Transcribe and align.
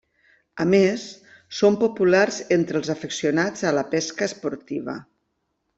A 0.63 0.65
més, 0.69 1.03
són 1.59 1.77
populars 1.83 2.41
entre 2.57 2.81
els 2.83 2.91
afeccionats 2.97 3.69
a 3.73 3.77
la 3.81 3.87
pesca 3.95 4.31
esportiva. 4.33 4.99